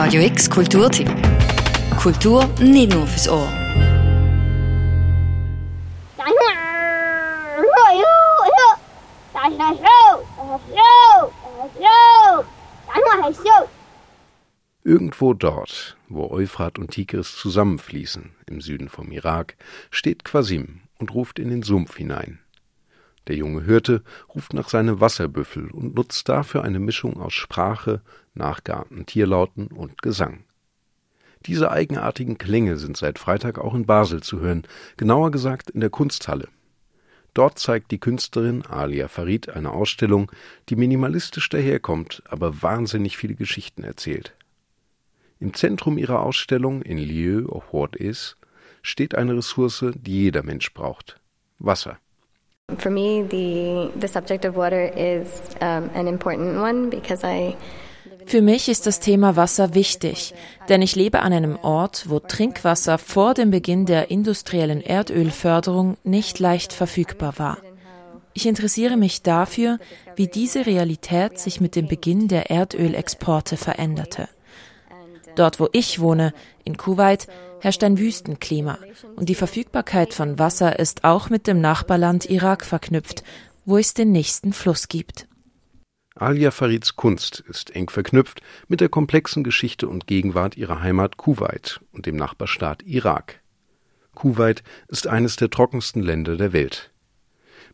[0.00, 1.10] Radio X Kulturtipp.
[2.00, 3.52] Kultur nicht nur fürs Ohr.
[14.84, 19.56] Irgendwo dort, wo Euphrat und Tigris zusammenfließen, im Süden vom Irak,
[19.90, 22.38] steht Quasim und ruft in den Sumpf hinein.
[23.28, 24.02] Der junge Hirte
[24.34, 28.00] ruft nach seinem Wasserbüffel und nutzt dafür eine Mischung aus Sprache,
[28.34, 30.44] nachgeahmten Tierlauten und Gesang.
[31.46, 34.64] Diese eigenartigen Klänge sind seit Freitag auch in Basel zu hören,
[34.96, 36.48] genauer gesagt in der Kunsthalle.
[37.34, 40.32] Dort zeigt die Künstlerin Alia Farid eine Ausstellung,
[40.70, 44.34] die minimalistisch daherkommt, aber wahnsinnig viele Geschichten erzählt.
[45.38, 48.36] Im Zentrum ihrer Ausstellung in Lieu of What Is
[48.82, 51.20] steht eine Ressource, die jeder Mensch braucht
[51.58, 51.98] Wasser.
[52.76, 57.56] For me, the, the subject of water is um, an important one because I
[58.26, 60.34] für mich ist das Thema Wasser wichtig,
[60.68, 66.38] denn ich lebe an einem Ort, wo Trinkwasser vor dem Beginn der industriellen Erdölförderung nicht
[66.38, 67.56] leicht verfügbar war.
[68.34, 69.78] Ich interessiere mich dafür,
[70.14, 74.28] wie diese Realität sich mit dem Beginn der Erdölexporte veränderte.
[75.38, 77.28] Dort, wo ich wohne, in Kuwait,
[77.60, 78.76] herrscht ein Wüstenklima
[79.14, 83.22] und die Verfügbarkeit von Wasser ist auch mit dem Nachbarland Irak verknüpft,
[83.64, 85.28] wo es den nächsten Fluss gibt.
[86.16, 91.80] Alia Farids Kunst ist eng verknüpft mit der komplexen Geschichte und Gegenwart ihrer Heimat Kuwait
[91.92, 93.40] und dem Nachbarstaat Irak.
[94.16, 96.90] Kuwait ist eines der trockensten Länder der Welt.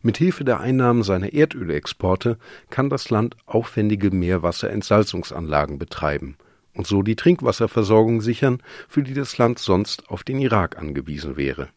[0.03, 2.37] Mit Hilfe der Einnahmen seiner Erdölexporte
[2.69, 6.37] kann das Land aufwendige Meerwasserentsalzungsanlagen betreiben
[6.75, 11.69] und so die Trinkwasserversorgung sichern, für die das Land sonst auf den Irak angewiesen wäre.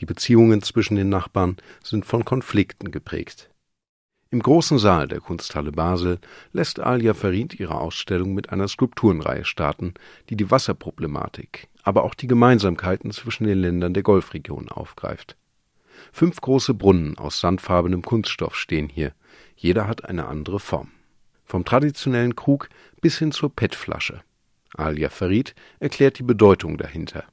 [0.00, 3.50] Die Beziehungen zwischen den Nachbarn sind von Konflikten geprägt.
[4.32, 6.20] Im großen Saal der Kunsthalle Basel
[6.52, 9.94] lässt Alia Farid ihre Ausstellung mit einer Skulpturenreihe starten,
[10.28, 15.36] die die Wasserproblematik, aber auch die Gemeinsamkeiten zwischen den Ländern der Golfregion aufgreift.
[16.12, 19.12] Fünf große Brunnen aus sandfarbenem Kunststoff stehen hier,
[19.56, 20.92] jeder hat eine andere Form.
[21.50, 22.68] Vom traditionellen Krug
[23.00, 24.20] bis hin zur PET-Flasche.
[24.76, 27.24] Alia Farid erklärt die Bedeutung dahinter.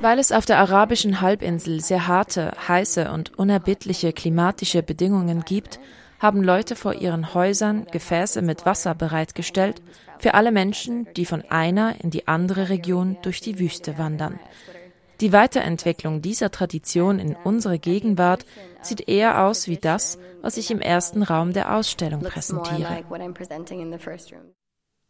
[0.00, 5.78] Weil es auf der arabischen Halbinsel sehr harte, heiße und unerbittliche klimatische Bedingungen gibt,
[6.18, 9.82] haben Leute vor ihren Häusern Gefäße mit Wasser bereitgestellt
[10.18, 14.40] für alle Menschen, die von einer in die andere Region durch die Wüste wandern.
[15.20, 18.44] Die Weiterentwicklung dieser Tradition in unsere Gegenwart
[18.82, 23.02] sieht eher aus wie das, was ich im ersten Raum der Ausstellung präsentiere.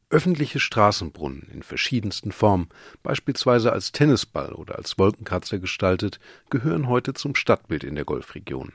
[0.08, 2.68] Öffentliche Straßenbrunnen in verschiedensten Formen,
[3.02, 8.72] beispielsweise als Tennisball oder als Wolkenkratzer gestaltet, gehören heute zum Stadtbild in der Golfregion.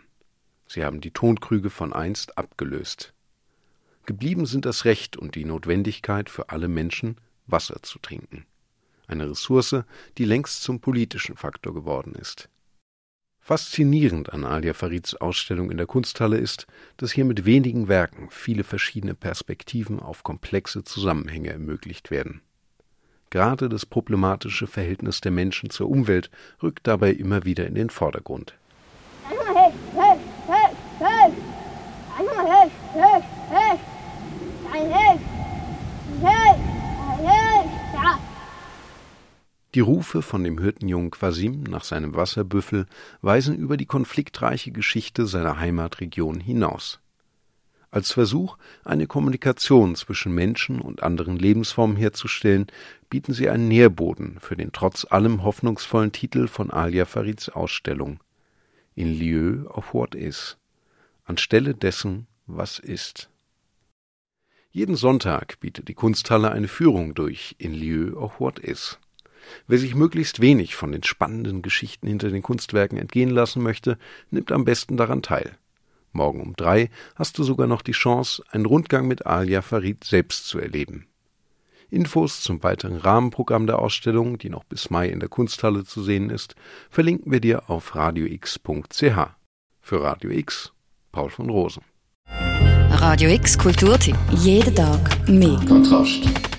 [0.68, 3.14] Sie haben die Tonkrüge von einst abgelöst.
[4.06, 7.16] Geblieben sind das Recht und die Notwendigkeit für alle Menschen,
[7.47, 8.46] Wasser zu trinken
[9.11, 9.83] eine Ressource,
[10.17, 12.49] die längst zum politischen Faktor geworden ist.
[13.39, 16.67] Faszinierend an Alia Farids Ausstellung in der Kunsthalle ist,
[16.97, 22.41] dass hier mit wenigen Werken viele verschiedene Perspektiven auf komplexe Zusammenhänge ermöglicht werden.
[23.31, 26.29] Gerade das problematische Verhältnis der Menschen zur Umwelt
[26.61, 28.53] rückt dabei immer wieder in den Vordergrund.
[39.74, 42.88] Die Rufe von dem Hirtenjungen Quasim nach seinem Wasserbüffel
[43.22, 47.00] weisen über die konfliktreiche Geschichte seiner Heimatregion hinaus.
[47.90, 52.68] Als Versuch, eine Kommunikation zwischen Menschen und anderen Lebensformen herzustellen,
[53.09, 58.20] bieten sie einen Nährboden für den trotz allem hoffnungsvollen Titel von Alia Farids Ausstellung
[58.96, 60.58] In lieu of what is,
[61.24, 63.30] anstelle dessen, was ist.
[64.70, 69.00] Jeden Sonntag bietet die Kunsthalle eine Führung durch In lieu of what is.
[69.67, 73.97] Wer sich möglichst wenig von den spannenden Geschichten hinter den Kunstwerken entgehen lassen möchte,
[74.29, 75.57] nimmt am besten daran teil.
[76.13, 80.46] Morgen um drei hast du sogar noch die Chance, einen Rundgang mit Alia Farid selbst
[80.46, 81.08] zu erleben.
[81.90, 86.29] Infos zum weiteren Rahmenprogramm der Ausstellung, die noch bis Mai in der Kunsthalle zu sehen
[86.29, 86.55] ist,
[86.90, 89.02] verlinken wir dir auf radiox.ch.
[89.81, 90.72] Für Radio X,
[91.11, 91.84] Paul von Rosen.
[92.91, 94.16] Radio X Kulturtipp.
[94.31, 95.59] Jeden Tag mehr.
[95.67, 96.51] Kontrast.